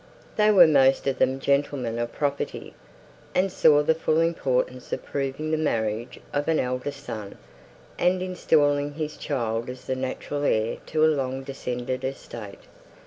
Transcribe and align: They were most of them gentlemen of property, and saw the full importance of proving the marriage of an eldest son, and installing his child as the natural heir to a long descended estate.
They 0.35 0.49
were 0.49 0.65
most 0.65 1.05
of 1.05 1.19
them 1.19 1.39
gentlemen 1.39 1.99
of 1.99 2.11
property, 2.11 2.73
and 3.35 3.51
saw 3.51 3.83
the 3.83 3.93
full 3.93 4.19
importance 4.19 4.91
of 4.91 5.05
proving 5.05 5.51
the 5.51 5.57
marriage 5.59 6.19
of 6.33 6.47
an 6.47 6.57
eldest 6.59 7.03
son, 7.03 7.37
and 7.99 8.19
installing 8.23 8.93
his 8.93 9.15
child 9.15 9.69
as 9.69 9.85
the 9.85 9.95
natural 9.95 10.43
heir 10.43 10.77
to 10.87 11.05
a 11.05 11.05
long 11.05 11.43
descended 11.43 12.03
estate. 12.03 12.61